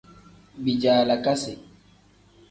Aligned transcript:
Bijaalakasi. 0.63 1.53